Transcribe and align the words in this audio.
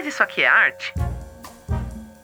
Mas 0.00 0.14
isso 0.14 0.22
aqui 0.22 0.40
é 0.40 0.48
arte? 0.48 0.94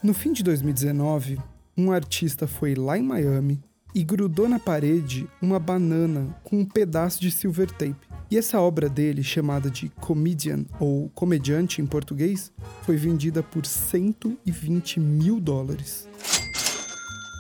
No 0.02 0.14
fim 0.14 0.32
de 0.32 0.42
2019, 0.42 1.38
um 1.76 1.92
artista 1.92 2.46
foi 2.46 2.74
lá 2.74 2.96
em 2.96 3.02
Miami 3.02 3.62
e 3.94 4.02
grudou 4.02 4.48
na 4.48 4.58
parede 4.58 5.28
uma 5.42 5.58
banana 5.58 6.34
com 6.42 6.60
um 6.60 6.64
pedaço 6.64 7.20
de 7.20 7.30
silver 7.30 7.70
tape. 7.70 7.94
E 8.30 8.38
essa 8.38 8.58
obra 8.58 8.88
dele, 8.88 9.22
chamada 9.22 9.70
de 9.70 9.90
Comedian 9.90 10.64
ou 10.80 11.10
Comediante 11.10 11.82
em 11.82 11.86
português, 11.86 12.50
foi 12.80 12.96
vendida 12.96 13.42
por 13.42 13.66
120 13.66 14.98
mil 14.98 15.38
dólares. 15.38 16.08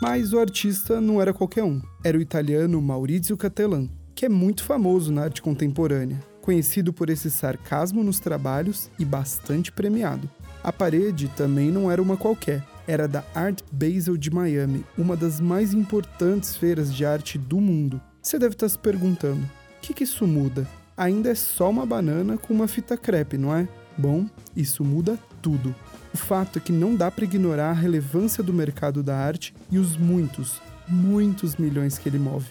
Mas 0.02 0.34
o 0.34 0.38
artista 0.38 1.00
não 1.00 1.18
era 1.18 1.32
qualquer 1.32 1.64
um, 1.64 1.80
era 2.04 2.18
o 2.18 2.20
italiano 2.20 2.82
Maurizio 2.82 3.38
Cattelan, 3.38 3.88
que 4.14 4.26
é 4.26 4.28
muito 4.28 4.64
famoso 4.64 5.10
na 5.10 5.22
arte 5.22 5.40
contemporânea, 5.40 6.20
conhecido 6.46 6.92
por 6.92 7.10
esse 7.10 7.28
sarcasmo 7.28 8.04
nos 8.04 8.20
trabalhos 8.20 8.88
e 9.00 9.04
bastante 9.04 9.72
premiado. 9.72 10.30
A 10.62 10.72
parede 10.72 11.28
também 11.36 11.72
não 11.72 11.90
era 11.90 12.00
uma 12.00 12.16
qualquer, 12.16 12.62
era 12.86 13.08
da 13.08 13.24
Art 13.34 13.62
Basel 13.72 14.16
de 14.16 14.30
Miami, 14.30 14.86
uma 14.96 15.16
das 15.16 15.40
mais 15.40 15.74
importantes 15.74 16.54
feiras 16.54 16.94
de 16.94 17.04
arte 17.04 17.36
do 17.36 17.60
mundo. 17.60 18.00
Você 18.22 18.38
deve 18.38 18.54
estar 18.54 18.68
se 18.68 18.78
perguntando: 18.78 19.42
o 19.42 19.80
que, 19.82 19.92
que 19.92 20.04
isso 20.04 20.24
muda? 20.24 20.68
Ainda 20.96 21.30
é 21.30 21.34
só 21.34 21.68
uma 21.68 21.84
banana 21.84 22.38
com 22.38 22.54
uma 22.54 22.68
fita 22.68 22.96
crepe, 22.96 23.36
não 23.36 23.52
é? 23.52 23.66
Bom, 23.98 24.26
isso 24.54 24.84
muda 24.84 25.18
tudo. 25.42 25.74
O 26.14 26.16
fato 26.16 26.58
é 26.58 26.62
que 26.62 26.70
não 26.70 26.94
dá 26.94 27.10
para 27.10 27.24
ignorar 27.24 27.70
a 27.70 27.74
relevância 27.74 28.42
do 28.42 28.54
mercado 28.54 29.02
da 29.02 29.16
arte 29.16 29.52
e 29.68 29.78
os 29.78 29.96
muitos, 29.96 30.62
muitos 30.86 31.56
milhões 31.56 31.98
que 31.98 32.08
ele 32.08 32.20
move. 32.20 32.46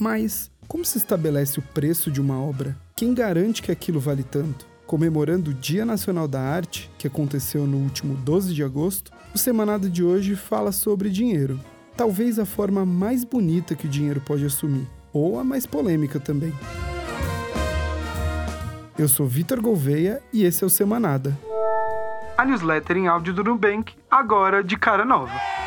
Mas 0.00 0.50
como 0.66 0.82
se 0.82 0.96
estabelece 0.96 1.58
o 1.58 1.62
preço 1.62 2.10
de 2.10 2.22
uma 2.22 2.40
obra? 2.40 2.74
Quem 2.96 3.12
garante 3.12 3.60
que 3.60 3.70
aquilo 3.70 4.00
vale 4.00 4.22
tanto? 4.22 4.66
Comemorando 4.86 5.50
o 5.50 5.54
Dia 5.54 5.84
Nacional 5.84 6.26
da 6.26 6.40
Arte, 6.40 6.90
que 6.96 7.06
aconteceu 7.06 7.66
no 7.66 7.76
último 7.76 8.16
12 8.16 8.54
de 8.54 8.64
agosto, 8.64 9.12
o 9.34 9.38
Semanado 9.38 9.90
de 9.90 10.02
hoje 10.02 10.34
fala 10.34 10.72
sobre 10.72 11.10
dinheiro. 11.10 11.60
Talvez 11.96 12.38
a 12.38 12.46
forma 12.46 12.86
mais 12.86 13.24
bonita 13.24 13.74
que 13.74 13.86
o 13.86 13.90
dinheiro 13.90 14.22
pode 14.22 14.44
assumir, 14.46 14.88
ou 15.12 15.38
a 15.38 15.44
mais 15.44 15.66
polêmica 15.66 16.18
também. 16.18 16.52
Eu 18.98 19.06
sou 19.06 19.26
Vitor 19.26 19.60
Gouveia 19.60 20.22
e 20.32 20.44
esse 20.44 20.64
é 20.64 20.66
o 20.66 20.70
Semanada. 20.70 21.38
A 22.38 22.44
newsletter 22.44 22.96
em 22.96 23.06
áudio 23.06 23.34
do 23.34 23.44
Nubank, 23.44 23.94
agora 24.10 24.64
de 24.64 24.78
cara 24.78 25.04
nova. 25.04 25.59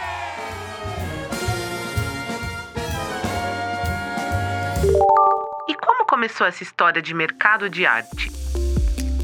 E 4.85 5.75
como 5.75 6.05
começou 6.05 6.45
essa 6.45 6.61
história 6.61 7.01
de 7.01 7.13
mercado 7.13 7.69
de 7.69 7.85
arte? 7.85 8.29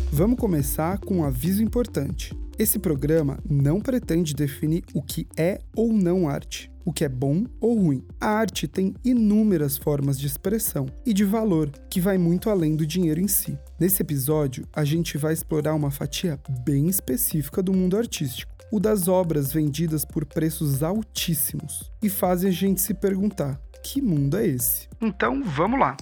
Vamos 0.10 0.40
começar 0.40 0.98
com 1.00 1.18
um 1.18 1.26
aviso 1.26 1.62
importante. 1.62 2.34
Esse 2.58 2.80
programa 2.80 3.40
não 3.50 3.82
pretende 3.82 4.34
definir 4.34 4.86
o 4.94 5.04
que 5.04 5.28
é 5.36 5.60
ou 5.76 5.92
não 5.92 6.30
arte, 6.30 6.72
o 6.86 6.94
que 6.94 7.04
é 7.04 7.10
bom 7.10 7.44
ou 7.60 7.78
ruim. 7.78 8.06
A 8.22 8.28
arte 8.28 8.70
tem 8.70 8.96
inúmeras 9.04 9.78
formas 9.78 10.18
de 10.18 10.28
expressão 10.28 10.86
e 11.06 11.14
de 11.14 11.26
valor 11.26 11.70
que 11.90 12.00
vai 12.00 12.18
muito 12.18 12.50
além 12.50 12.78
do 12.78 12.88
dinheiro 12.88 13.20
em 13.20 13.28
si. 13.28 13.60
Nesse 13.78 14.02
episódio, 14.02 14.66
a 14.74 14.86
gente 14.86 15.18
vai 15.18 15.34
explorar 15.34 15.76
uma 15.76 15.92
fatia 15.92 16.40
bem 16.64 16.88
específica 16.88 17.62
do 17.62 17.74
mundo 17.74 17.98
artístico, 17.98 18.54
o 18.72 18.80
das 18.80 19.10
obras 19.10 19.52
vendidas 19.52 20.06
por 20.06 20.26
preços 20.26 20.84
altíssimos, 20.84 21.92
e 22.02 22.08
fazem 22.10 22.50
a 22.50 22.54
gente 22.54 22.80
se 22.80 22.94
perguntar: 22.94 23.60
que 23.84 24.02
mundo 24.02 24.38
é 24.38 24.48
esse? 24.48 24.88
Então, 25.02 25.44
vamos 25.44 25.80
lá! 25.80 25.96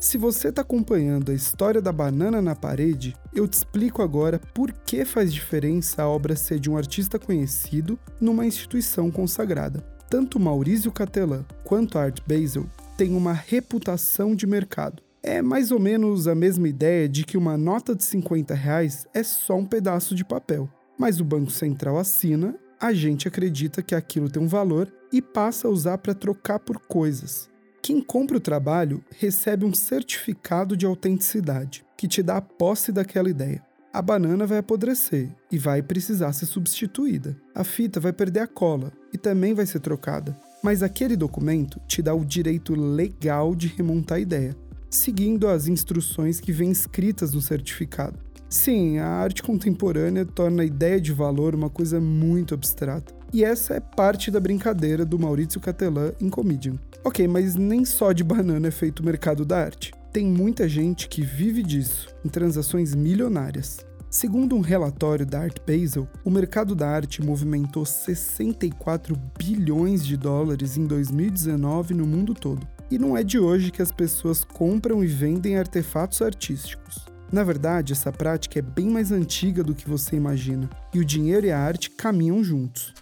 Se 0.00 0.16
você 0.16 0.48
está 0.48 0.62
acompanhando 0.62 1.32
a 1.32 1.34
história 1.34 1.82
da 1.82 1.90
banana 1.90 2.40
na 2.40 2.54
parede, 2.54 3.16
eu 3.34 3.48
te 3.48 3.54
explico 3.54 4.00
agora 4.00 4.40
por 4.54 4.72
que 4.72 5.04
faz 5.04 5.32
diferença 5.34 6.02
a 6.02 6.08
obra 6.08 6.36
ser 6.36 6.60
de 6.60 6.70
um 6.70 6.76
artista 6.76 7.18
conhecido 7.18 7.98
numa 8.20 8.46
instituição 8.46 9.10
consagrada. 9.10 9.80
Tanto 10.08 10.38
Maurício 10.38 10.92
Catelan 10.92 11.44
quanto 11.64 11.98
Art 11.98 12.20
Basel 12.26 12.66
têm 12.96 13.14
uma 13.14 13.32
reputação 13.32 14.36
de 14.36 14.46
mercado. 14.46 15.02
É 15.20 15.42
mais 15.42 15.72
ou 15.72 15.80
menos 15.80 16.28
a 16.28 16.34
mesma 16.34 16.68
ideia 16.68 17.08
de 17.08 17.24
que 17.24 17.36
uma 17.36 17.58
nota 17.58 17.92
de 17.92 18.04
50 18.04 18.54
reais 18.54 19.04
é 19.12 19.24
só 19.24 19.56
um 19.56 19.66
pedaço 19.66 20.14
de 20.14 20.24
papel, 20.24 20.68
mas 20.96 21.20
o 21.20 21.24
Banco 21.24 21.50
Central 21.50 21.98
assina, 21.98 22.54
a 22.80 22.92
gente 22.92 23.26
acredita 23.26 23.82
que 23.82 23.94
aquilo 23.94 24.30
tem 24.30 24.42
um 24.42 24.46
valor 24.46 24.92
e 25.12 25.20
passa 25.20 25.66
a 25.66 25.70
usar 25.70 25.98
para 25.98 26.14
trocar 26.14 26.58
por 26.58 26.78
coisas. 26.80 27.48
Quem 27.82 28.00
compra 28.00 28.36
o 28.36 28.40
trabalho 28.40 29.02
recebe 29.18 29.64
um 29.64 29.74
certificado 29.74 30.76
de 30.76 30.86
autenticidade, 30.86 31.84
que 31.96 32.06
te 32.06 32.22
dá 32.22 32.36
a 32.36 32.42
posse 32.42 32.92
daquela 32.92 33.30
ideia. 33.30 33.62
A 33.92 34.02
banana 34.02 34.46
vai 34.46 34.58
apodrecer 34.58 35.30
e 35.50 35.58
vai 35.58 35.82
precisar 35.82 36.32
ser 36.32 36.46
substituída. 36.46 37.36
A 37.54 37.64
fita 37.64 37.98
vai 37.98 38.12
perder 38.12 38.40
a 38.40 38.46
cola 38.46 38.92
e 39.12 39.18
também 39.18 39.54
vai 39.54 39.66
ser 39.66 39.80
trocada. 39.80 40.36
Mas 40.62 40.82
aquele 40.82 41.16
documento 41.16 41.80
te 41.86 42.02
dá 42.02 42.14
o 42.14 42.24
direito 42.24 42.74
legal 42.74 43.54
de 43.54 43.68
remontar 43.68 44.18
a 44.18 44.20
ideia, 44.20 44.56
seguindo 44.90 45.48
as 45.48 45.66
instruções 45.66 46.40
que 46.40 46.52
vêm 46.52 46.70
escritas 46.70 47.32
no 47.32 47.40
certificado. 47.40 48.18
Sim, 48.48 48.98
a 48.98 49.06
arte 49.06 49.42
contemporânea 49.42 50.24
torna 50.24 50.62
a 50.62 50.66
ideia 50.66 50.98
de 50.98 51.12
valor 51.12 51.54
uma 51.54 51.68
coisa 51.68 52.00
muito 52.00 52.54
abstrata. 52.54 53.14
E 53.30 53.44
essa 53.44 53.74
é 53.74 53.80
parte 53.80 54.30
da 54.30 54.40
brincadeira 54.40 55.04
do 55.04 55.18
Maurício 55.18 55.60
Catelan 55.60 56.12
em 56.18 56.30
Comedian. 56.30 56.78
Ok, 57.04 57.28
mas 57.28 57.54
nem 57.54 57.84
só 57.84 58.10
de 58.12 58.24
banana 58.24 58.68
é 58.68 58.70
feito 58.70 59.00
o 59.00 59.04
mercado 59.04 59.44
da 59.44 59.58
arte. 59.58 59.92
Tem 60.10 60.24
muita 60.24 60.66
gente 60.66 61.08
que 61.08 61.20
vive 61.20 61.62
disso, 61.62 62.08
em 62.24 62.28
transações 62.30 62.94
milionárias. 62.94 63.86
Segundo 64.10 64.56
um 64.56 64.60
relatório 64.60 65.26
da 65.26 65.40
Art 65.40 65.58
Basel, 65.66 66.08
o 66.24 66.30
mercado 66.30 66.74
da 66.74 66.88
arte 66.88 67.22
movimentou 67.22 67.84
64 67.84 69.14
bilhões 69.38 70.04
de 70.04 70.16
dólares 70.16 70.78
em 70.78 70.86
2019 70.86 71.92
no 71.92 72.06
mundo 72.06 72.32
todo. 72.32 72.66
E 72.90 72.98
não 72.98 73.14
é 73.14 73.22
de 73.22 73.38
hoje 73.38 73.70
que 73.70 73.82
as 73.82 73.92
pessoas 73.92 74.42
compram 74.42 75.04
e 75.04 75.06
vendem 75.06 75.58
artefatos 75.58 76.22
artísticos. 76.22 77.04
Na 77.30 77.44
verdade, 77.44 77.92
essa 77.92 78.10
prática 78.10 78.58
é 78.58 78.62
bem 78.62 78.88
mais 78.88 79.12
antiga 79.12 79.62
do 79.62 79.74
que 79.74 79.88
você 79.88 80.16
imagina, 80.16 80.68
e 80.94 80.98
o 80.98 81.04
dinheiro 81.04 81.46
e 81.46 81.50
a 81.50 81.58
arte 81.58 81.90
caminham 81.90 82.42
juntos. 82.42 82.94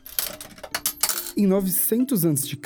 Em 1.36 1.46
900 1.46 2.24
a.C., 2.24 2.56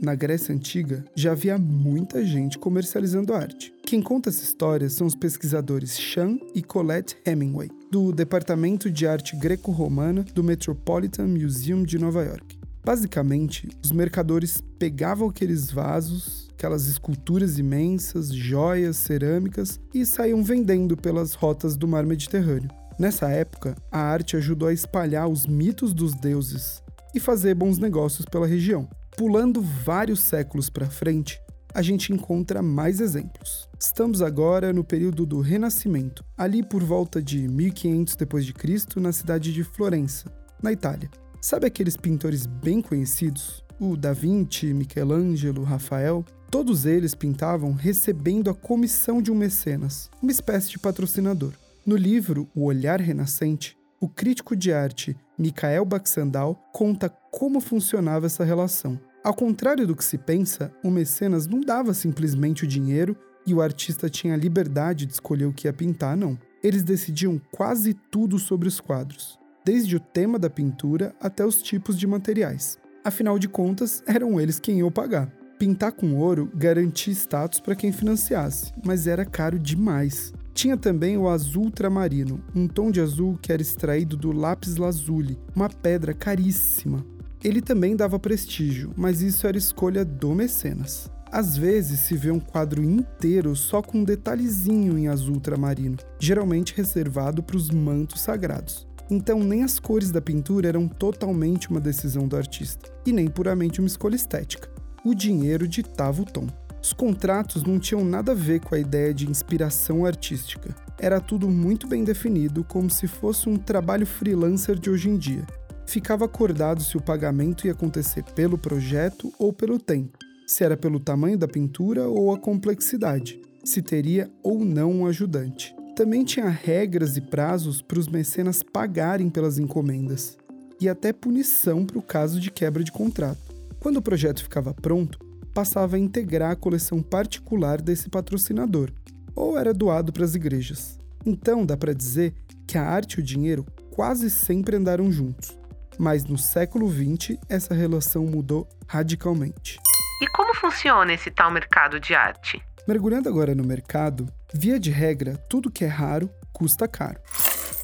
na 0.00 0.14
Grécia 0.14 0.54
Antiga, 0.54 1.04
já 1.14 1.32
havia 1.32 1.58
muita 1.58 2.24
gente 2.24 2.56
comercializando 2.56 3.34
arte. 3.34 3.74
Quem 3.84 4.00
conta 4.00 4.30
essa 4.30 4.44
história 4.44 4.88
são 4.88 5.06
os 5.06 5.16
pesquisadores 5.16 5.90
Sean 5.90 6.38
e 6.54 6.62
Colette 6.62 7.16
Hemingway, 7.26 7.68
do 7.90 8.12
Departamento 8.12 8.90
de 8.90 9.06
Arte 9.06 9.36
Greco-Romana 9.36 10.24
do 10.32 10.44
Metropolitan 10.44 11.26
Museum 11.26 11.82
de 11.82 11.98
Nova 11.98 12.22
York. 12.22 12.56
Basicamente, 12.84 13.68
os 13.84 13.90
mercadores 13.90 14.62
pegavam 14.78 15.28
aqueles 15.28 15.72
vasos, 15.72 16.45
aquelas 16.56 16.86
esculturas 16.86 17.58
imensas, 17.58 18.34
joias, 18.34 18.96
cerâmicas 18.96 19.78
e 19.92 20.06
saíam 20.06 20.42
vendendo 20.42 20.96
pelas 20.96 21.34
rotas 21.34 21.76
do 21.76 21.86
mar 21.86 22.06
Mediterrâneo. 22.06 22.70
Nessa 22.98 23.28
época, 23.28 23.76
a 23.92 23.98
arte 23.98 24.38
ajudou 24.38 24.68
a 24.68 24.72
espalhar 24.72 25.28
os 25.28 25.46
mitos 25.46 25.92
dos 25.92 26.14
deuses 26.14 26.82
e 27.14 27.20
fazer 27.20 27.54
bons 27.54 27.76
negócios 27.76 28.24
pela 28.24 28.46
região. 28.46 28.88
Pulando 29.18 29.60
vários 29.60 30.20
séculos 30.20 30.70
para 30.70 30.88
frente, 30.88 31.38
a 31.74 31.82
gente 31.82 32.10
encontra 32.10 32.62
mais 32.62 33.00
exemplos. 33.00 33.68
Estamos 33.78 34.22
agora 34.22 34.72
no 34.72 34.82
período 34.82 35.26
do 35.26 35.40
Renascimento, 35.42 36.24
ali 36.38 36.62
por 36.62 36.82
volta 36.82 37.22
de 37.22 37.46
1500 37.46 38.16
d.C., 38.16 38.98
na 38.98 39.12
cidade 39.12 39.52
de 39.52 39.62
Florença, 39.62 40.32
na 40.62 40.72
Itália. 40.72 41.10
Sabe 41.38 41.66
aqueles 41.66 41.98
pintores 41.98 42.46
bem 42.46 42.80
conhecidos? 42.80 43.62
O 43.78 43.94
Da 43.94 44.14
Vinci, 44.14 44.72
Michelangelo, 44.72 45.62
Rafael? 45.62 46.24
Todos 46.56 46.86
eles 46.86 47.14
pintavam 47.14 47.74
recebendo 47.74 48.48
a 48.48 48.54
comissão 48.54 49.20
de 49.20 49.30
um 49.30 49.34
mecenas, 49.34 50.10
uma 50.22 50.32
espécie 50.32 50.70
de 50.70 50.78
patrocinador. 50.78 51.52
No 51.84 51.94
livro 51.94 52.48
O 52.54 52.64
Olhar 52.64 52.98
Renascente, 52.98 53.76
o 54.00 54.08
crítico 54.08 54.56
de 54.56 54.72
arte 54.72 55.14
Mikhail 55.38 55.84
Baksandal 55.84 56.54
conta 56.72 57.10
como 57.10 57.60
funcionava 57.60 58.24
essa 58.24 58.42
relação. 58.42 58.98
Ao 59.22 59.34
contrário 59.34 59.86
do 59.86 59.94
que 59.94 60.02
se 60.02 60.16
pensa, 60.16 60.72
o 60.82 60.90
mecenas 60.90 61.46
não 61.46 61.60
dava 61.60 61.92
simplesmente 61.92 62.64
o 62.64 62.66
dinheiro 62.66 63.14
e 63.46 63.52
o 63.52 63.60
artista 63.60 64.08
tinha 64.08 64.32
a 64.32 64.38
liberdade 64.38 65.04
de 65.04 65.12
escolher 65.12 65.44
o 65.44 65.52
que 65.52 65.68
ia 65.68 65.74
pintar, 65.74 66.16
não. 66.16 66.38
Eles 66.62 66.82
decidiam 66.82 67.38
quase 67.52 67.92
tudo 67.92 68.38
sobre 68.38 68.66
os 68.66 68.80
quadros, 68.80 69.38
desde 69.62 69.94
o 69.94 70.00
tema 70.00 70.38
da 70.38 70.48
pintura 70.48 71.14
até 71.20 71.44
os 71.44 71.60
tipos 71.60 71.98
de 71.98 72.06
materiais. 72.06 72.78
Afinal 73.04 73.38
de 73.38 73.46
contas, 73.46 74.02
eram 74.06 74.40
eles 74.40 74.58
quem 74.58 74.78
iam 74.78 74.90
pagar. 74.90 75.30
Pintar 75.58 75.92
com 75.92 76.14
ouro 76.16 76.50
garantia 76.54 77.14
status 77.14 77.60
para 77.60 77.74
quem 77.74 77.90
financiasse, 77.90 78.74
mas 78.84 79.06
era 79.06 79.24
caro 79.24 79.58
demais. 79.58 80.34
Tinha 80.52 80.76
também 80.76 81.16
o 81.16 81.30
azul 81.30 81.64
ultramarino, 81.64 82.42
um 82.54 82.68
tom 82.68 82.90
de 82.90 83.00
azul 83.00 83.38
que 83.40 83.50
era 83.50 83.62
extraído 83.62 84.18
do 84.18 84.32
lápis 84.32 84.76
lazuli, 84.76 85.38
uma 85.54 85.70
pedra 85.70 86.12
caríssima. 86.12 87.02
Ele 87.42 87.62
também 87.62 87.96
dava 87.96 88.18
prestígio, 88.18 88.92
mas 88.94 89.22
isso 89.22 89.46
era 89.46 89.56
escolha 89.56 90.04
do 90.04 90.34
mecenas. 90.34 91.10
Às 91.32 91.56
vezes 91.56 92.00
se 92.00 92.16
vê 92.16 92.30
um 92.30 92.40
quadro 92.40 92.84
inteiro 92.84 93.56
só 93.56 93.80
com 93.80 94.00
um 94.00 94.04
detalhezinho 94.04 94.98
em 94.98 95.08
azul 95.08 95.36
ultramarino, 95.36 95.96
geralmente 96.18 96.74
reservado 96.76 97.42
para 97.42 97.56
os 97.56 97.70
mantos 97.70 98.20
sagrados. 98.20 98.86
Então, 99.10 99.40
nem 99.40 99.62
as 99.62 99.78
cores 99.78 100.10
da 100.10 100.20
pintura 100.20 100.68
eram 100.68 100.86
totalmente 100.86 101.70
uma 101.70 101.80
decisão 101.80 102.28
do 102.28 102.36
artista, 102.36 102.90
e 103.06 103.12
nem 103.12 103.28
puramente 103.28 103.80
uma 103.80 103.86
escolha 103.86 104.16
estética. 104.16 104.75
O 105.06 105.14
dinheiro 105.14 105.68
ditava 105.68 106.20
o 106.20 106.24
tom. 106.24 106.48
Os 106.82 106.92
contratos 106.92 107.62
não 107.62 107.78
tinham 107.78 108.04
nada 108.04 108.32
a 108.32 108.34
ver 108.34 108.58
com 108.58 108.74
a 108.74 108.78
ideia 108.80 109.14
de 109.14 109.30
inspiração 109.30 110.04
artística. 110.04 110.74
Era 110.98 111.20
tudo 111.20 111.48
muito 111.48 111.86
bem 111.86 112.02
definido, 112.02 112.64
como 112.64 112.90
se 112.90 113.06
fosse 113.06 113.48
um 113.48 113.56
trabalho 113.56 114.04
freelancer 114.04 114.76
de 114.76 114.90
hoje 114.90 115.08
em 115.08 115.16
dia. 115.16 115.46
Ficava 115.86 116.24
acordado 116.24 116.82
se 116.82 116.96
o 116.96 117.00
pagamento 117.00 117.68
ia 117.68 117.72
acontecer 117.72 118.24
pelo 118.34 118.58
projeto 118.58 119.32
ou 119.38 119.52
pelo 119.52 119.78
tempo, 119.78 120.18
se 120.44 120.64
era 120.64 120.76
pelo 120.76 120.98
tamanho 120.98 121.38
da 121.38 121.46
pintura 121.46 122.08
ou 122.08 122.34
a 122.34 122.38
complexidade, 122.40 123.40
se 123.62 123.80
teria 123.80 124.28
ou 124.42 124.64
não 124.64 124.90
um 124.90 125.06
ajudante. 125.06 125.72
Também 125.94 126.24
tinha 126.24 126.48
regras 126.48 127.16
e 127.16 127.20
prazos 127.20 127.80
para 127.80 128.00
os 128.00 128.08
mecenas 128.08 128.60
pagarem 128.60 129.30
pelas 129.30 129.56
encomendas, 129.56 130.36
e 130.80 130.88
até 130.88 131.12
punição 131.12 131.86
para 131.86 131.96
o 131.96 132.02
caso 132.02 132.40
de 132.40 132.50
quebra 132.50 132.82
de 132.82 132.90
contrato. 132.90 133.45
Quando 133.86 133.98
o 133.98 134.02
projeto 134.02 134.42
ficava 134.42 134.74
pronto, 134.74 135.16
passava 135.54 135.94
a 135.94 135.98
integrar 136.00 136.50
a 136.50 136.56
coleção 136.56 137.00
particular 137.00 137.80
desse 137.80 138.08
patrocinador, 138.08 138.90
ou 139.32 139.56
era 139.56 139.72
doado 139.72 140.12
para 140.12 140.24
as 140.24 140.34
igrejas. 140.34 140.98
Então 141.24 141.64
dá 141.64 141.76
para 141.76 141.94
dizer 141.94 142.34
que 142.66 142.76
a 142.76 142.82
arte 142.82 143.12
e 143.12 143.20
o 143.20 143.22
dinheiro 143.22 143.64
quase 143.92 144.28
sempre 144.28 144.74
andaram 144.74 145.12
juntos. 145.12 145.56
Mas 145.96 146.24
no 146.24 146.36
século 146.36 146.90
XX, 146.90 147.38
essa 147.48 147.74
relação 147.74 148.26
mudou 148.26 148.66
radicalmente. 148.88 149.78
E 150.20 150.26
como 150.32 150.52
funciona 150.52 151.12
esse 151.12 151.30
tal 151.30 151.52
mercado 151.52 152.00
de 152.00 152.12
arte? 152.12 152.60
Mergulhando 152.88 153.28
agora 153.28 153.54
no 153.54 153.62
mercado, 153.62 154.26
via 154.52 154.80
de 154.80 154.90
regra, 154.90 155.36
tudo 155.48 155.70
que 155.70 155.84
é 155.84 155.88
raro 155.88 156.28
custa 156.52 156.88
caro. 156.88 157.20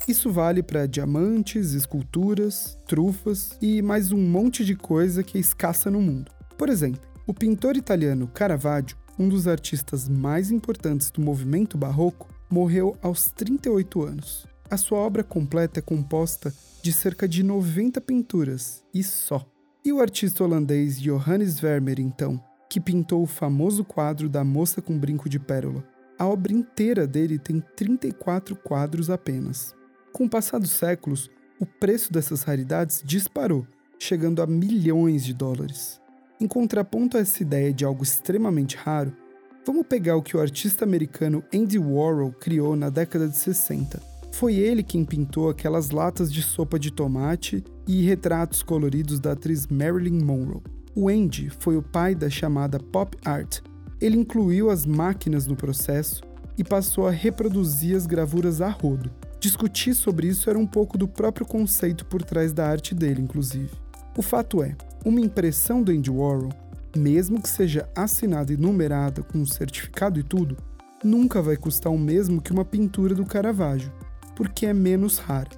Isso 0.08 0.32
vale 0.32 0.64
para 0.64 0.86
diamantes, 0.86 1.74
esculturas, 1.74 2.76
trufas 2.88 3.56
e 3.62 3.80
mais 3.80 4.10
um 4.10 4.18
monte 4.18 4.64
de 4.64 4.74
coisa 4.74 5.22
que 5.22 5.38
é 5.38 5.40
escassa 5.40 5.92
no 5.92 6.00
mundo. 6.00 6.32
Por 6.58 6.68
exemplo, 6.68 7.00
o 7.24 7.32
pintor 7.32 7.76
italiano 7.76 8.26
Caravaggio, 8.26 8.96
um 9.16 9.28
dos 9.28 9.46
artistas 9.46 10.08
mais 10.08 10.50
importantes 10.50 11.08
do 11.12 11.20
movimento 11.20 11.78
barroco, 11.78 12.28
morreu 12.50 12.96
aos 13.00 13.30
38 13.30 14.02
anos. 14.02 14.44
A 14.68 14.76
sua 14.76 14.98
obra 14.98 15.22
completa 15.22 15.78
é 15.78 15.82
composta 15.82 16.52
de 16.82 16.92
cerca 16.92 17.28
de 17.28 17.44
90 17.44 18.00
pinturas, 18.00 18.82
e 18.92 19.04
só. 19.04 19.46
E 19.84 19.92
o 19.92 20.00
artista 20.00 20.42
holandês 20.42 21.00
Johannes 21.00 21.60
Vermeer, 21.60 22.00
então, 22.00 22.42
que 22.68 22.80
pintou 22.80 23.22
o 23.22 23.26
famoso 23.26 23.84
quadro 23.84 24.28
da 24.28 24.42
Moça 24.42 24.82
com 24.82 24.98
Brinco 24.98 25.28
de 25.28 25.38
Pérola. 25.38 25.84
A 26.18 26.26
obra 26.26 26.52
inteira 26.52 27.06
dele 27.06 27.38
tem 27.38 27.62
34 27.76 28.56
quadros 28.56 29.08
apenas. 29.08 29.72
Com 30.12 30.24
o 30.24 30.28
passar 30.28 30.58
dos 30.58 30.72
séculos, 30.72 31.30
o 31.58 31.64
preço 31.64 32.12
dessas 32.12 32.42
raridades 32.42 33.02
disparou, 33.04 33.66
chegando 33.98 34.42
a 34.42 34.46
milhões 34.46 35.24
de 35.24 35.32
dólares. 35.32 36.00
Em 36.38 36.46
contraponto 36.46 37.16
a 37.16 37.20
essa 37.20 37.42
ideia 37.42 37.72
de 37.72 37.84
algo 37.84 38.02
extremamente 38.02 38.76
raro, 38.76 39.16
vamos 39.64 39.86
pegar 39.86 40.16
o 40.16 40.22
que 40.22 40.36
o 40.36 40.40
artista 40.40 40.84
americano 40.84 41.42
Andy 41.54 41.78
Warhol 41.78 42.32
criou 42.32 42.76
na 42.76 42.90
década 42.90 43.26
de 43.26 43.36
60. 43.36 44.02
Foi 44.32 44.56
ele 44.56 44.82
quem 44.82 45.04
pintou 45.04 45.48
aquelas 45.48 45.90
latas 45.90 46.32
de 46.32 46.42
sopa 46.42 46.78
de 46.78 46.90
tomate 46.90 47.64
e 47.86 48.02
retratos 48.02 48.62
coloridos 48.62 49.18
da 49.18 49.32
atriz 49.32 49.66
Marilyn 49.66 50.22
Monroe. 50.22 50.62
O 50.94 51.08
Andy 51.08 51.48
foi 51.58 51.76
o 51.76 51.82
pai 51.82 52.14
da 52.14 52.28
chamada 52.28 52.78
pop 52.78 53.16
art. 53.24 53.60
Ele 54.00 54.18
incluiu 54.18 54.68
as 54.68 54.84
máquinas 54.84 55.46
no 55.46 55.56
processo 55.56 56.22
e 56.58 56.64
passou 56.64 57.06
a 57.06 57.10
reproduzir 57.10 57.96
as 57.96 58.06
gravuras 58.06 58.60
a 58.60 58.68
rodo. 58.68 59.10
Discutir 59.42 59.92
sobre 59.94 60.28
isso 60.28 60.48
era 60.48 60.56
um 60.56 60.64
pouco 60.64 60.96
do 60.96 61.08
próprio 61.08 61.44
conceito 61.44 62.06
por 62.06 62.22
trás 62.22 62.52
da 62.52 62.64
arte 62.64 62.94
dele, 62.94 63.20
inclusive. 63.20 63.72
O 64.16 64.22
fato 64.22 64.62
é, 64.62 64.76
uma 65.04 65.20
impressão 65.20 65.82
do 65.82 65.90
Andy 65.90 66.12
Warhol, 66.12 66.50
mesmo 66.96 67.42
que 67.42 67.48
seja 67.48 67.88
assinada 67.92 68.52
e 68.52 68.56
numerada 68.56 69.20
com 69.20 69.38
um 69.38 69.44
certificado 69.44 70.20
e 70.20 70.22
tudo, 70.22 70.56
nunca 71.02 71.42
vai 71.42 71.56
custar 71.56 71.92
o 71.92 71.98
mesmo 71.98 72.40
que 72.40 72.52
uma 72.52 72.64
pintura 72.64 73.16
do 73.16 73.26
Caravaggio, 73.26 73.92
porque 74.36 74.64
é 74.64 74.72
menos 74.72 75.18
rara. 75.18 75.50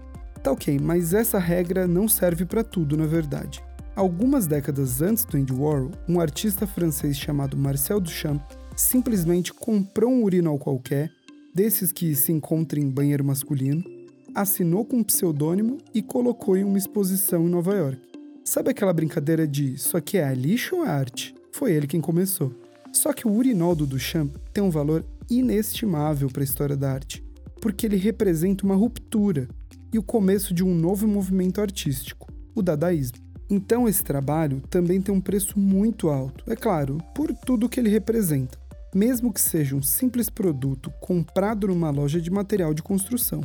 Tá 0.43 0.51
ok, 0.51 0.79
mas 0.81 1.13
essa 1.13 1.39
regra 1.39 1.87
não 1.87 2.09
serve 2.09 2.47
para 2.47 2.65
tudo, 2.65 2.97
na 2.97 3.05
verdade. 3.05 3.63
Algumas 3.95 4.47
décadas 4.47 5.03
antes 5.03 5.27
do 5.27 5.37
Andy 5.37 5.53
Warhol, 5.53 5.91
um 6.09 6.19
artista 6.19 6.67
francês 6.67 7.19
chamado 7.19 7.55
Marcel 7.55 8.01
Duchamp 8.01 8.41
simplesmente 8.75 9.53
comprou 9.53 10.11
um 10.11 10.23
urinol 10.23 10.59
qualquer, 10.59 11.13
desses 11.55 11.93
que 11.93 12.15
se 12.17 12.33
encontram 12.33 12.83
em 12.83 12.91
banheiro 12.91 13.25
masculino, 13.25 13.85
assinou 14.35 14.85
com 14.85 14.97
um 14.97 15.05
pseudônimo 15.05 15.79
e 15.95 16.03
colocou 16.03 16.57
em 16.57 16.65
uma 16.65 16.77
exposição 16.77 17.47
em 17.47 17.51
Nova 17.51 17.75
York. 17.75 18.01
Sabe 18.45 18.71
aquela 18.71 18.93
brincadeira 18.93 19.47
de 19.47 19.75
isso 19.75 19.97
aqui 19.97 20.19
é 20.19 20.35
lixo 20.35 20.77
ou 20.77 20.85
é 20.85 20.89
arte? 20.89 21.35
Foi 21.53 21.73
ele 21.73 21.87
quem 21.87 22.01
começou. 22.01 22.53
Só 22.93 23.13
que 23.13 23.27
o 23.27 23.33
urinol 23.33 23.75
do 23.75 23.87
Duchamp 23.87 24.35
tem 24.53 24.63
um 24.63 24.71
valor 24.71 25.05
inestimável 25.31 26.29
para 26.29 26.43
a 26.43 26.45
história 26.45 26.77
da 26.77 26.93
arte, 26.93 27.25
porque 27.61 27.87
ele 27.87 27.97
representa 27.97 28.65
uma 28.65 28.75
ruptura 28.75 29.49
e 29.93 29.99
o 29.99 30.03
começo 30.03 30.53
de 30.53 30.65
um 30.65 30.75
novo 30.75 31.07
movimento 31.07 31.61
artístico, 31.61 32.29
o 32.55 32.63
dadaísmo. 32.63 33.19
Então 33.49 33.89
esse 33.89 34.03
trabalho 34.03 34.61
também 34.69 35.01
tem 35.01 35.15
um 35.15 35.21
preço 35.21 35.59
muito 35.59 36.09
alto, 36.09 36.45
é 36.51 36.57
claro, 36.57 36.99
por 37.15 37.33
tudo 37.33 37.69
que 37.69 37.79
ele 37.79 37.89
representa, 37.89 38.59
mesmo 38.95 39.33
que 39.33 39.41
seja 39.41 39.75
um 39.75 39.83
simples 39.83 40.31
produto 40.31 40.93
comprado 41.01 41.67
numa 41.67 41.91
loja 41.91 42.21
de 42.21 42.31
material 42.31 42.73
de 42.73 42.83
construção. 42.83 43.43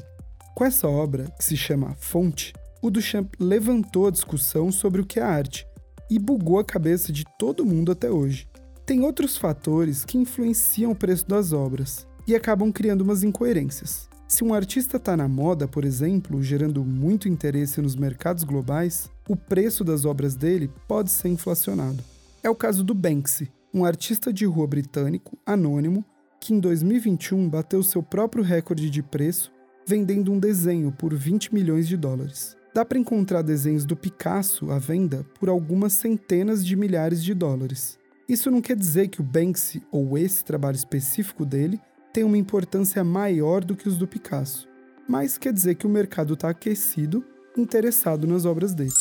Com 0.55 0.63
essa 0.63 0.87
obra, 0.87 1.25
que 1.37 1.43
se 1.43 1.57
chama 1.57 1.95
Fonte, 1.97 2.53
o 2.81 2.91
Duchamp 2.91 3.33
levantou 3.39 4.07
a 4.07 4.11
discussão 4.11 4.71
sobre 4.71 5.01
o 5.01 5.05
que 5.05 5.19
é 5.19 5.23
arte 5.23 5.65
e 6.09 6.19
bugou 6.19 6.59
a 6.59 6.63
cabeça 6.63 7.11
de 7.11 7.23
todo 7.37 7.65
mundo 7.65 7.91
até 7.91 8.09
hoje. 8.09 8.47
Tem 8.85 9.01
outros 9.01 9.37
fatores 9.37 10.05
que 10.05 10.17
influenciam 10.17 10.91
o 10.91 10.95
preço 10.95 11.27
das 11.27 11.51
obras 11.53 12.07
e 12.27 12.35
acabam 12.35 12.71
criando 12.71 13.01
umas 13.01 13.23
incoerências. 13.23 14.09
Se 14.27 14.43
um 14.43 14.53
artista 14.53 14.97
está 14.97 15.17
na 15.17 15.27
moda, 15.27 15.67
por 15.67 15.83
exemplo, 15.83 16.41
gerando 16.43 16.85
muito 16.85 17.27
interesse 17.27 17.81
nos 17.81 17.95
mercados 17.95 18.43
globais, 18.43 19.09
o 19.27 19.35
preço 19.35 19.83
das 19.83 20.05
obras 20.05 20.35
dele 20.35 20.71
pode 20.87 21.09
ser 21.09 21.29
inflacionado. 21.29 22.03
É 22.43 22.49
o 22.49 22.55
caso 22.55 22.83
do 22.83 22.93
Banksy, 22.93 23.51
um 23.73 23.85
artista 23.85 24.33
de 24.33 24.45
rua 24.45 24.67
britânico, 24.67 25.37
anônimo, 25.45 26.03
que 26.39 26.53
em 26.53 26.59
2021 26.59 27.49
bateu 27.49 27.83
seu 27.83 28.01
próprio 28.01 28.43
recorde 28.43 28.89
de 28.89 29.03
preço 29.03 29.51
vendendo 29.89 30.31
um 30.31 30.39
desenho 30.39 30.91
por 30.91 31.15
20 31.15 31.51
milhões 31.51 31.87
de 31.87 31.97
dólares. 31.97 32.55
Dá 32.73 32.85
para 32.85 32.99
encontrar 32.99 33.41
desenhos 33.41 33.85
do 33.85 33.95
Picasso 33.95 34.71
à 34.71 34.77
venda 34.77 35.25
por 35.39 35.49
algumas 35.49 35.93
centenas 35.93 36.63
de 36.63 36.75
milhares 36.75 37.23
de 37.23 37.33
dólares. 37.33 37.97
Isso 38.27 38.51
não 38.51 38.61
quer 38.61 38.75
dizer 38.75 39.07
que 39.07 39.19
o 39.19 39.23
Banksy 39.23 39.81
ou 39.91 40.15
esse 40.15 40.45
trabalho 40.45 40.75
específico 40.75 41.43
dele 41.43 41.81
tem 42.13 42.23
uma 42.23 42.37
importância 42.37 43.03
maior 43.03 43.63
do 43.63 43.75
que 43.75 43.89
os 43.89 43.97
do 43.97 44.07
Picasso, 44.07 44.67
mas 45.07 45.39
quer 45.39 45.51
dizer 45.51 45.73
que 45.75 45.87
o 45.87 45.89
mercado 45.89 46.35
está 46.35 46.49
aquecido, 46.49 47.25
interessado 47.57 48.27
nas 48.27 48.45
obras 48.45 48.75
dele. 48.75 48.93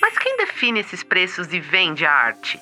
Mas 0.00 0.18
quem 0.18 0.36
define 0.36 0.80
esses 0.80 1.04
preços 1.04 1.52
e 1.52 1.60
vende 1.60 2.04
a 2.04 2.10
arte? 2.10 2.58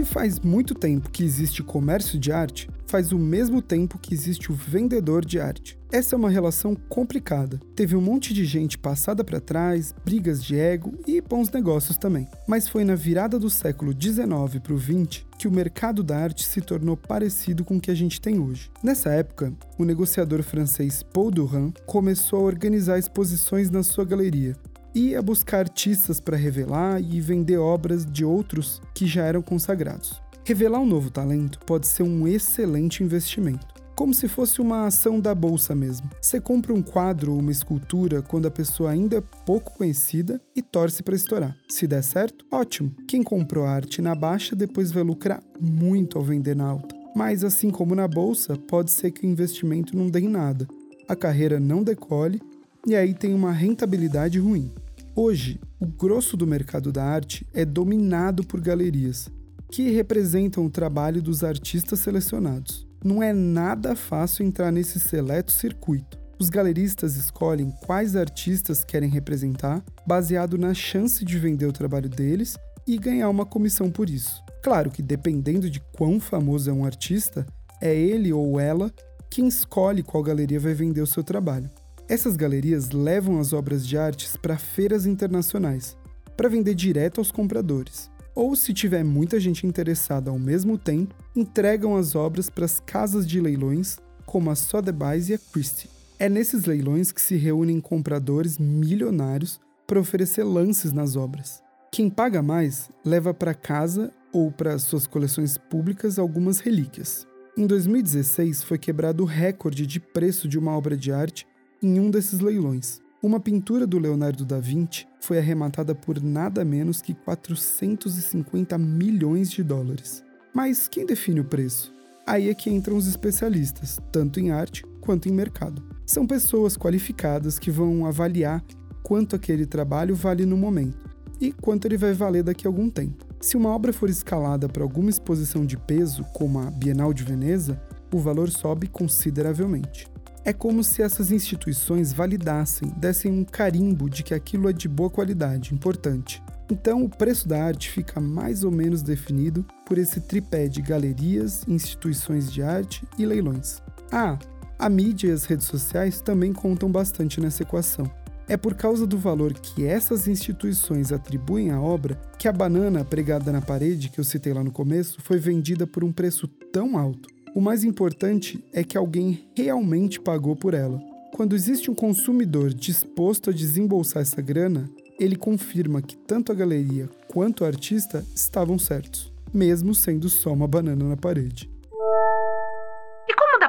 Se 0.00 0.04
faz 0.06 0.40
muito 0.40 0.74
tempo 0.74 1.10
que 1.10 1.22
existe 1.22 1.62
comércio 1.62 2.18
de 2.18 2.32
arte, 2.32 2.70
faz 2.86 3.12
o 3.12 3.18
mesmo 3.18 3.60
tempo 3.60 3.98
que 3.98 4.14
existe 4.14 4.50
o 4.50 4.54
vendedor 4.54 5.22
de 5.22 5.38
arte. 5.38 5.78
Essa 5.92 6.14
é 6.14 6.18
uma 6.18 6.30
relação 6.30 6.74
complicada. 6.74 7.60
Teve 7.76 7.94
um 7.94 8.00
monte 8.00 8.32
de 8.32 8.46
gente 8.46 8.78
passada 8.78 9.22
para 9.22 9.42
trás, 9.42 9.94
brigas 10.02 10.42
de 10.42 10.58
ego 10.58 10.94
e 11.06 11.20
bons 11.20 11.50
negócios 11.50 11.98
também. 11.98 12.26
Mas 12.48 12.66
foi 12.66 12.82
na 12.82 12.94
virada 12.94 13.38
do 13.38 13.50
século 13.50 13.92
19 13.92 14.60
para 14.60 14.72
o 14.72 14.78
20 14.78 15.26
que 15.36 15.46
o 15.46 15.52
mercado 15.52 16.02
da 16.02 16.16
arte 16.16 16.46
se 16.46 16.62
tornou 16.62 16.96
parecido 16.96 17.62
com 17.62 17.76
o 17.76 17.80
que 17.80 17.90
a 17.90 17.94
gente 17.94 18.22
tem 18.22 18.38
hoje. 18.38 18.70
Nessa 18.82 19.10
época, 19.10 19.52
o 19.76 19.84
negociador 19.84 20.42
francês 20.42 21.02
Paul 21.02 21.30
Durand 21.30 21.72
começou 21.84 22.38
a 22.38 22.44
organizar 22.44 22.98
exposições 22.98 23.68
na 23.68 23.82
sua 23.82 24.06
galeria 24.06 24.56
e 24.94 25.14
a 25.14 25.22
buscar 25.22 25.60
artistas 25.60 26.20
para 26.20 26.36
revelar 26.36 27.00
e 27.00 27.20
vender 27.20 27.58
obras 27.58 28.04
de 28.04 28.24
outros 28.24 28.80
que 28.94 29.06
já 29.06 29.24
eram 29.24 29.42
consagrados. 29.42 30.20
Revelar 30.44 30.80
um 30.80 30.86
novo 30.86 31.10
talento 31.10 31.58
pode 31.60 31.86
ser 31.86 32.02
um 32.02 32.26
excelente 32.26 33.02
investimento. 33.02 33.66
Como 33.94 34.14
se 34.14 34.28
fosse 34.28 34.62
uma 34.62 34.86
ação 34.86 35.20
da 35.20 35.34
bolsa 35.34 35.74
mesmo. 35.74 36.08
Você 36.22 36.40
compra 36.40 36.72
um 36.72 36.80
quadro 36.80 37.32
ou 37.32 37.38
uma 37.38 37.50
escultura 37.50 38.22
quando 38.22 38.46
a 38.46 38.50
pessoa 38.50 38.90
ainda 38.90 39.18
é 39.18 39.22
pouco 39.44 39.76
conhecida 39.76 40.40
e 40.56 40.62
torce 40.62 41.02
para 41.02 41.14
estourar. 41.14 41.54
Se 41.68 41.86
der 41.86 42.02
certo, 42.02 42.46
ótimo. 42.50 42.94
Quem 43.06 43.22
comprou 43.22 43.66
a 43.66 43.70
arte 43.70 44.00
na 44.00 44.14
baixa 44.14 44.56
depois 44.56 44.90
vai 44.90 45.02
lucrar 45.02 45.42
muito 45.60 46.16
ao 46.16 46.24
vender 46.24 46.56
na 46.56 46.64
alta. 46.64 46.96
Mas 47.14 47.44
assim 47.44 47.70
como 47.70 47.94
na 47.94 48.08
bolsa, 48.08 48.56
pode 48.56 48.90
ser 48.90 49.10
que 49.10 49.26
o 49.26 49.30
investimento 49.30 49.94
não 49.94 50.08
dê 50.08 50.20
em 50.20 50.28
nada, 50.28 50.66
a 51.06 51.16
carreira 51.16 51.60
não 51.60 51.82
decole 51.82 52.40
e 52.86 52.94
aí 52.94 53.14
tem 53.14 53.34
uma 53.34 53.52
rentabilidade 53.52 54.38
ruim. 54.38 54.72
Hoje, 55.14 55.60
o 55.78 55.86
grosso 55.86 56.36
do 56.36 56.46
mercado 56.46 56.90
da 56.90 57.04
arte 57.04 57.46
é 57.52 57.64
dominado 57.64 58.44
por 58.44 58.60
galerias, 58.60 59.28
que 59.70 59.90
representam 59.90 60.64
o 60.64 60.70
trabalho 60.70 61.20
dos 61.20 61.44
artistas 61.44 62.00
selecionados. 62.00 62.86
Não 63.04 63.22
é 63.22 63.32
nada 63.32 63.94
fácil 63.94 64.44
entrar 64.44 64.70
nesse 64.70 64.98
seleto 64.98 65.52
circuito. 65.52 66.18
Os 66.38 66.48
galeristas 66.48 67.16
escolhem 67.16 67.70
quais 67.84 68.16
artistas 68.16 68.82
querem 68.82 69.10
representar, 69.10 69.84
baseado 70.06 70.56
na 70.56 70.72
chance 70.72 71.24
de 71.24 71.38
vender 71.38 71.66
o 71.66 71.72
trabalho 71.72 72.08
deles 72.08 72.56
e 72.86 72.96
ganhar 72.96 73.28
uma 73.28 73.44
comissão 73.44 73.90
por 73.90 74.08
isso. 74.08 74.42
Claro 74.62 74.90
que 74.90 75.02
dependendo 75.02 75.68
de 75.68 75.80
quão 75.92 76.18
famoso 76.18 76.70
é 76.70 76.72
um 76.72 76.84
artista, 76.84 77.46
é 77.80 77.94
ele 77.94 78.32
ou 78.32 78.58
ela 78.58 78.90
quem 79.30 79.46
escolhe 79.48 80.02
qual 80.02 80.22
galeria 80.22 80.58
vai 80.58 80.74
vender 80.74 81.00
o 81.00 81.06
seu 81.06 81.22
trabalho. 81.22 81.70
Essas 82.10 82.36
galerias 82.36 82.90
levam 82.90 83.38
as 83.38 83.52
obras 83.52 83.86
de 83.86 83.96
artes 83.96 84.36
para 84.36 84.58
feiras 84.58 85.06
internacionais, 85.06 85.96
para 86.36 86.48
vender 86.48 86.74
direto 86.74 87.20
aos 87.20 87.30
compradores. 87.30 88.10
Ou, 88.34 88.56
se 88.56 88.74
tiver 88.74 89.04
muita 89.04 89.38
gente 89.38 89.64
interessada 89.64 90.28
ao 90.28 90.36
mesmo 90.36 90.76
tempo, 90.76 91.14
entregam 91.36 91.94
as 91.94 92.16
obras 92.16 92.50
para 92.50 92.64
as 92.64 92.80
casas 92.80 93.24
de 93.24 93.40
leilões, 93.40 93.96
como 94.26 94.50
a 94.50 94.56
Sotheby's 94.56 95.28
e 95.28 95.34
a 95.34 95.38
Christie. 95.38 95.88
É 96.18 96.28
nesses 96.28 96.64
leilões 96.64 97.12
que 97.12 97.22
se 97.22 97.36
reúnem 97.36 97.80
compradores 97.80 98.58
milionários 98.58 99.60
para 99.86 100.00
oferecer 100.00 100.42
lances 100.42 100.92
nas 100.92 101.14
obras. 101.14 101.62
Quem 101.92 102.10
paga 102.10 102.42
mais 102.42 102.90
leva 103.04 103.32
para 103.32 103.54
casa 103.54 104.10
ou 104.32 104.50
para 104.50 104.76
suas 104.80 105.06
coleções 105.06 105.56
públicas 105.56 106.18
algumas 106.18 106.58
relíquias. 106.58 107.24
Em 107.56 107.68
2016 107.68 108.64
foi 108.64 108.78
quebrado 108.78 109.22
o 109.22 109.26
recorde 109.26 109.86
de 109.86 110.00
preço 110.00 110.48
de 110.48 110.58
uma 110.58 110.76
obra 110.76 110.96
de 110.96 111.12
arte 111.12 111.46
em 111.82 111.98
um 111.98 112.10
desses 112.10 112.40
leilões. 112.40 113.00
Uma 113.22 113.38
pintura 113.38 113.86
do 113.86 113.98
Leonardo 113.98 114.44
da 114.44 114.58
Vinci 114.58 115.06
foi 115.20 115.38
arrematada 115.38 115.94
por 115.94 116.22
nada 116.22 116.64
menos 116.64 117.02
que 117.02 117.14
450 117.14 118.78
milhões 118.78 119.50
de 119.50 119.62
dólares. 119.62 120.24
Mas 120.54 120.88
quem 120.88 121.06
define 121.06 121.40
o 121.40 121.44
preço? 121.44 121.92
Aí 122.26 122.48
é 122.48 122.54
que 122.54 122.70
entram 122.70 122.96
os 122.96 123.06
especialistas, 123.06 123.98
tanto 124.12 124.40
em 124.40 124.50
arte 124.50 124.84
quanto 125.00 125.28
em 125.28 125.32
mercado. 125.32 125.82
São 126.06 126.26
pessoas 126.26 126.76
qualificadas 126.76 127.58
que 127.58 127.70
vão 127.70 128.06
avaliar 128.06 128.64
quanto 129.02 129.36
aquele 129.36 129.66
trabalho 129.66 130.14
vale 130.14 130.46
no 130.46 130.56
momento 130.56 131.10
e 131.40 131.52
quanto 131.52 131.86
ele 131.86 131.96
vai 131.96 132.12
valer 132.12 132.42
daqui 132.42 132.66
a 132.66 132.70
algum 132.70 132.90
tempo. 132.90 133.24
Se 133.40 133.56
uma 133.56 133.70
obra 133.70 133.92
for 133.92 134.10
escalada 134.10 134.68
para 134.68 134.82
alguma 134.82 135.08
exposição 135.08 135.64
de 135.64 135.76
peso, 135.76 136.24
como 136.34 136.58
a 136.58 136.70
Bienal 136.70 137.12
de 137.14 137.24
Veneza, 137.24 137.80
o 138.12 138.18
valor 138.18 138.50
sobe 138.50 138.86
consideravelmente. 138.86 140.09
É 140.42 140.52
como 140.52 140.82
se 140.82 141.02
essas 141.02 141.30
instituições 141.30 142.12
validassem, 142.12 142.88
dessem 142.96 143.30
um 143.30 143.44
carimbo 143.44 144.08
de 144.08 144.22
que 144.22 144.32
aquilo 144.32 144.70
é 144.70 144.72
de 144.72 144.88
boa 144.88 145.10
qualidade, 145.10 145.74
importante. 145.74 146.42
Então, 146.70 147.04
o 147.04 147.08
preço 147.08 147.46
da 147.46 147.62
arte 147.62 147.90
fica 147.90 148.20
mais 148.20 148.64
ou 148.64 148.70
menos 148.70 149.02
definido 149.02 149.66
por 149.84 149.98
esse 149.98 150.20
tripé 150.20 150.66
de 150.66 150.80
galerias, 150.80 151.64
instituições 151.68 152.50
de 152.50 152.62
arte 152.62 153.04
e 153.18 153.26
leilões. 153.26 153.82
Ah, 154.10 154.38
a 154.78 154.88
mídia 154.88 155.28
e 155.28 155.32
as 155.32 155.44
redes 155.44 155.66
sociais 155.66 156.22
também 156.22 156.54
contam 156.54 156.90
bastante 156.90 157.40
nessa 157.40 157.62
equação. 157.62 158.10
É 158.48 158.56
por 158.56 158.74
causa 158.74 159.06
do 159.06 159.18
valor 159.18 159.52
que 159.52 159.84
essas 159.84 160.26
instituições 160.26 161.12
atribuem 161.12 161.70
à 161.70 161.80
obra 161.80 162.18
que 162.38 162.48
a 162.48 162.52
banana 162.52 163.04
pregada 163.04 163.52
na 163.52 163.60
parede, 163.60 164.08
que 164.08 164.18
eu 164.18 164.24
citei 164.24 164.52
lá 164.52 164.64
no 164.64 164.72
começo, 164.72 165.20
foi 165.22 165.38
vendida 165.38 165.86
por 165.86 166.02
um 166.02 166.10
preço 166.10 166.48
tão 166.72 166.96
alto. 166.96 167.28
O 167.54 167.60
mais 167.60 167.84
importante 167.84 168.64
é 168.72 168.84
que 168.84 168.96
alguém 168.96 169.48
realmente 169.56 170.20
pagou 170.20 170.54
por 170.54 170.74
ela. 170.74 171.00
Quando 171.34 171.54
existe 171.54 171.90
um 171.90 171.94
consumidor 171.94 172.72
disposto 172.72 173.50
a 173.50 173.52
desembolsar 173.52 174.22
essa 174.22 174.40
grana, 174.40 174.88
ele 175.18 175.36
confirma 175.36 176.02
que 176.02 176.16
tanto 176.16 176.52
a 176.52 176.54
galeria 176.54 177.08
quanto 177.28 177.62
o 177.62 177.66
artista 177.66 178.24
estavam 178.34 178.78
certos, 178.78 179.32
mesmo 179.52 179.94
sendo 179.94 180.28
só 180.28 180.52
uma 180.52 180.68
banana 180.68 181.04
na 181.04 181.16
parede 181.16 181.70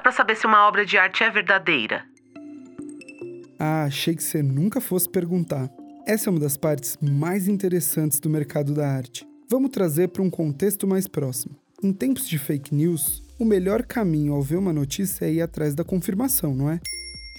para 0.01 0.11
saber 0.11 0.35
se 0.35 0.45
uma 0.45 0.67
obra 0.67 0.85
de 0.85 0.97
arte 0.97 1.23
é 1.23 1.29
verdadeira? 1.29 2.03
Ah, 3.57 3.83
achei 3.83 4.15
que 4.15 4.23
você 4.23 4.41
nunca 4.41 4.81
fosse 4.81 5.07
perguntar. 5.07 5.69
Essa 6.05 6.29
é 6.29 6.31
uma 6.31 6.39
das 6.39 6.57
partes 6.57 6.97
mais 7.01 7.47
interessantes 7.47 8.19
do 8.19 8.29
mercado 8.29 8.73
da 8.73 8.87
arte. 8.87 9.25
Vamos 9.47 9.69
trazer 9.69 10.09
para 10.09 10.23
um 10.23 10.29
contexto 10.29 10.87
mais 10.87 11.07
próximo. 11.07 11.55
Em 11.83 11.93
tempos 11.93 12.27
de 12.27 12.37
fake 12.39 12.73
news, 12.73 13.23
o 13.41 13.45
melhor 13.45 13.81
caminho 13.81 14.33
ao 14.33 14.43
ver 14.43 14.57
uma 14.57 14.71
notícia 14.71 15.25
é 15.25 15.33
ir 15.33 15.41
atrás 15.41 15.73
da 15.73 15.83
confirmação, 15.83 16.53
não 16.53 16.69
é? 16.69 16.79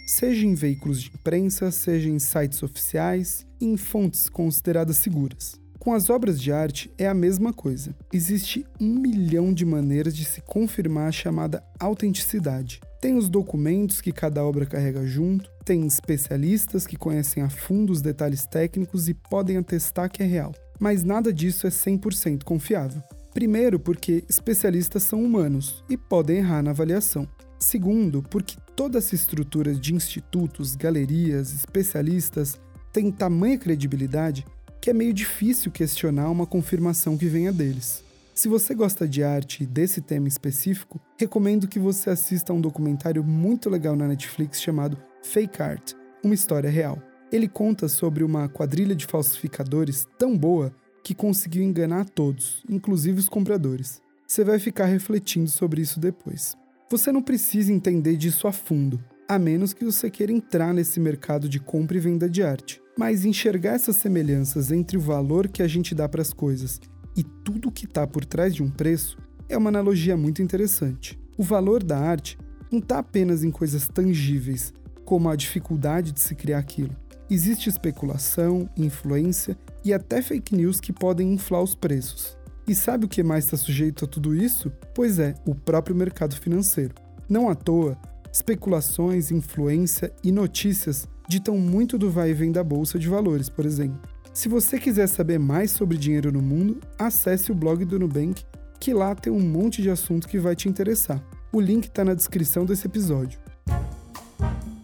Seja 0.05 0.45
em 0.45 0.53
veículos 0.53 1.01
de 1.01 1.13
imprensa, 1.15 1.71
seja 1.71 2.09
em 2.09 2.19
sites 2.19 2.61
oficiais, 2.61 3.47
em 3.61 3.77
fontes 3.77 4.29
consideradas 4.29 4.97
seguras. 4.97 5.61
Com 5.79 5.95
as 5.95 6.11
obras 6.11 6.41
de 6.41 6.51
arte 6.51 6.93
é 6.99 7.07
a 7.07 7.15
mesma 7.15 7.53
coisa. 7.53 7.95
Existe 8.13 8.67
um 8.81 8.99
milhão 8.99 9.55
de 9.55 9.65
maneiras 9.65 10.17
de 10.17 10.25
se 10.25 10.41
confirmar 10.41 11.07
a 11.07 11.13
chamada 11.13 11.63
autenticidade. 11.79 12.81
Tem 13.01 13.15
os 13.15 13.29
documentos 13.29 14.01
que 14.01 14.11
cada 14.11 14.45
obra 14.45 14.67
carrega 14.67 15.07
junto, 15.07 15.49
tem 15.65 15.87
especialistas 15.87 16.85
que 16.85 16.97
conhecem 16.97 17.45
a 17.45 17.49
fundo 17.49 17.93
os 17.93 18.03
detalhes 18.03 18.45
técnicos 18.45 19.09
e 19.09 19.15
podem 19.15 19.57
atestar 19.57 20.11
que 20.11 20.21
é 20.21 20.27
real. 20.27 20.53
Mas 20.81 21.05
nada 21.05 21.33
disso 21.33 21.65
é 21.65 21.71
100% 21.71 22.43
confiável. 22.43 23.01
Primeiro, 23.33 23.79
porque 23.79 24.25
especialistas 24.29 25.03
são 25.03 25.23
humanos 25.23 25.83
e 25.89 25.97
podem 25.97 26.39
errar 26.39 26.63
na 26.63 26.71
avaliação. 26.71 27.27
Segundo, 27.59 28.23
porque 28.23 28.57
toda 28.77 28.99
essa 28.99 29.15
estrutura 29.15 29.75
de 29.75 29.95
institutos, 29.95 30.75
galerias, 30.75 31.53
especialistas 31.53 32.61
tem 32.93 33.11
tamanha 33.11 33.57
credibilidade 33.57 34.45
que 34.81 34.91
é 34.91 34.93
meio 34.93 35.13
difícil 35.13 35.71
questionar 35.71 36.29
uma 36.29 36.45
confirmação 36.45 37.17
que 37.17 37.27
venha 37.27 37.53
deles. 37.53 38.05
Se 38.35 38.49
você 38.49 38.75
gosta 38.75 39.07
de 39.07 39.23
arte 39.23 39.63
e 39.63 39.67
desse 39.67 40.01
tema 40.01 40.27
específico, 40.27 41.01
recomendo 41.19 41.69
que 41.69 41.79
você 41.79 42.11
assista 42.11 42.53
a 42.53 42.57
um 42.57 42.61
documentário 42.61 43.23
muito 43.23 43.71
legal 43.71 43.95
na 43.95 44.09
Netflix 44.09 44.61
chamado 44.61 44.99
Fake 45.23 45.63
Art 45.63 45.93
Uma 46.25 46.35
História 46.35 46.69
Real. 46.69 47.01
Ele 47.31 47.47
conta 47.47 47.89
sobre 47.89 48.25
uma 48.25 48.49
quadrilha 48.49 48.97
de 48.97 49.07
falsificadores 49.07 50.07
tão 50.19 50.37
boa 50.37 50.73
que 51.03 51.15
conseguiu 51.15 51.63
enganar 51.63 52.09
todos, 52.09 52.63
inclusive 52.69 53.19
os 53.19 53.29
compradores. 53.29 54.01
Você 54.27 54.45
vai 54.45 54.59
ficar 54.59 54.87
refletindo 54.87 55.51
sobre 55.51 55.83
isso 55.83 55.99
depois. 55.99 56.57
Você 56.91 57.11
não 57.11 57.23
precisa 57.23 57.73
entender 57.73 58.17
disso 58.17 58.47
a 58.47 58.53
fundo, 58.53 59.03
a 59.29 59.39
menos 59.39 59.73
que 59.73 59.85
você 59.85 60.11
queira 60.11 60.33
entrar 60.33 60.73
nesse 60.73 61.01
mercado 61.01 61.49
de 61.49 61.59
compra 61.59 61.97
e 61.97 62.01
venda 62.01 62.29
de 62.29 62.43
arte. 62.43 62.81
Mas 62.97 63.25
enxergar 63.25 63.75
essas 63.75 63.97
semelhanças 63.97 64.71
entre 64.71 64.97
o 64.97 65.01
valor 65.01 65.49
que 65.49 65.63
a 65.63 65.69
gente 65.69 65.95
dá 65.95 66.09
para 66.09 66.23
as 66.23 66.33
coisas 66.33 66.81
e 67.17 67.23
tudo 67.23 67.71
que 67.71 67.85
está 67.85 68.07
por 68.07 68.25
trás 68.25 68.55
de 68.55 68.63
um 68.63 68.71
preço 68.71 69.19
é 69.49 69.57
uma 69.57 69.69
analogia 69.69 70.17
muito 70.17 70.43
interessante. 70.43 71.19
O 71.37 71.43
valor 71.43 71.83
da 71.83 71.99
arte 71.99 72.39
não 72.71 72.79
está 72.79 72.99
apenas 72.99 73.45
em 73.45 73.51
coisas 73.51 73.87
tangíveis, 73.89 74.73
como 75.05 75.29
a 75.29 75.37
dificuldade 75.37 76.13
de 76.13 76.21
se 76.21 76.35
criar 76.35 76.59
aquilo. 76.59 76.97
Existe 77.31 77.69
especulação, 77.69 78.69
influência 78.77 79.59
e 79.85 79.93
até 79.93 80.23
fake 80.23 80.55
news 80.55 80.81
que 80.81 80.93
podem 80.93 81.33
inflar 81.33 81.63
os 81.63 81.75
preços. 81.75 82.37
E 82.67 82.75
sabe 82.75 83.07
o 83.07 83.09
que 83.09 83.23
mais 83.23 83.45
está 83.45 83.57
sujeito 83.57 84.05
a 84.05 84.09
tudo 84.09 84.35
isso? 84.35 84.71
Pois 84.95 85.19
é, 85.19 85.35
o 85.45 85.55
próprio 85.55 85.97
mercado 85.97 86.37
financeiro. 86.37 86.95
Não 87.29 87.49
à 87.49 87.55
toa, 87.55 87.99
especulações, 88.33 89.31
influência 89.31 90.13
e 90.23 90.31
notícias 90.31 91.09
ditam 91.29 91.57
muito 91.57 91.99
do 91.99 92.11
vai 92.11 92.31
e 92.31 92.35
vem 92.35 92.53
da 92.53 92.63
bolsa 92.63 92.99
de 92.99 93.09
valores, 93.09 93.49
por 93.49 93.65
exemplo. 93.65 94.01
Se 94.33 94.49
você 94.49 94.79
quiser 94.79 95.07
saber 95.09 95.39
mais 95.39 95.71
sobre 95.71 95.99
dinheiro 95.99 96.33
no 96.33 96.41
mundo, 96.41 96.81
acesse 96.99 97.53
o 97.53 97.55
blog 97.55 97.85
do 97.85 97.99
Nubank, 97.99 98.45
que 98.81 98.95
lá 98.95 99.15
tem 99.15 99.33
um 99.33 99.41
monte 99.41 99.83
de 99.83 99.91
assunto 99.91 100.27
que 100.29 100.39
vai 100.39 100.57
te 100.57 100.69
interessar. 100.69 101.23
O 101.53 101.61
link 101.61 101.85
está 101.85 102.05
na 102.05 102.15
descrição 102.15 102.65
desse 102.65 102.87
episódio. 102.87 103.39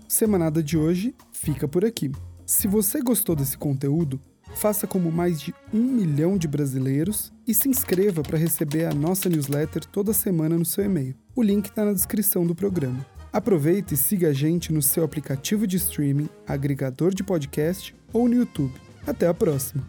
Semanada 0.07 0.62
de 0.62 0.76
hoje 0.76 1.14
fica 1.33 1.67
por 1.67 1.85
aqui. 1.85 2.12
Se 2.45 2.67
você 2.69 3.00
gostou 3.00 3.35
desse 3.35 3.57
conteúdo, 3.57 4.21
faça 4.59 4.88
como 4.88 5.12
mais 5.12 5.41
de 5.41 5.55
um 5.73 5.83
milhão 5.83 6.37
de 6.37 6.49
brasileiros 6.49 7.33
e 7.47 7.55
se 7.55 7.69
inscreva 7.69 8.23
para 8.23 8.37
receber 8.37 8.87
a 8.87 8.93
nossa 8.93 9.29
newsletter 9.29 9.85
toda 9.87 10.12
semana 10.12 10.59
no 10.59 10.65
seu 10.65 10.85
e-mail. 10.85 11.15
O 11.35 11.43
link 11.43 11.67
está 11.67 11.85
na 11.85 11.93
descrição 11.93 12.45
do 12.45 12.57
programa. 12.57 13.07
Aproveite 13.33 13.95
e 13.95 13.97
siga 13.97 14.29
a 14.29 14.33
gente 14.33 14.73
no 14.73 14.83
seu 14.83 15.05
aplicativo 15.05 15.65
de 15.65 15.77
streaming, 15.77 16.29
agregador 16.47 17.15
de 17.15 17.23
podcast 17.23 17.95
ou 18.12 18.29
no 18.29 18.35
YouTube. 18.35 18.75
Até 19.07 19.29
a 19.29 19.35
próxima! 19.35 19.87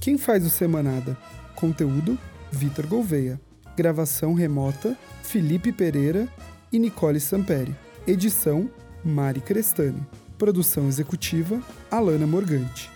Quem 0.00 0.16
faz 0.16 0.46
o 0.46 0.50
Semanada? 0.50 1.18
Conteúdo: 1.56 2.16
Vitor 2.52 2.86
Gouveia. 2.86 3.40
Gravação 3.76 4.32
remota: 4.32 4.96
Felipe 5.22 5.72
Pereira 5.72 6.28
e 6.72 6.78
Nicole 6.78 7.18
Samperi. 7.18 7.74
Edição: 8.06 8.70
Mari 9.04 9.40
Crestani. 9.40 10.06
Produção 10.40 10.88
executiva: 10.88 11.60
Alana 11.90 12.26
Morgante. 12.26 12.90